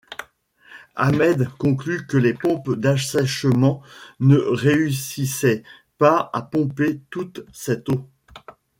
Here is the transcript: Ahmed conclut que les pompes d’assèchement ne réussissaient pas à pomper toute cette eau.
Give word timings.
Ahmed 0.95 1.47
conclut 1.59 2.07
que 2.07 2.17
les 2.17 2.33
pompes 2.33 2.71
d’assèchement 2.71 3.83
ne 4.19 4.35
réussissaient 4.35 5.61
pas 5.99 6.31
à 6.33 6.41
pomper 6.41 7.01
toute 7.11 7.45
cette 7.53 7.87
eau. 7.89 8.09